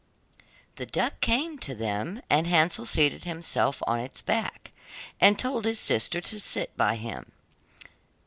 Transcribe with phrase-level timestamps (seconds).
[0.77, 4.71] The duck came to them, and Hansel seated himself on its back,
[5.19, 7.31] and told his sister to sit by him.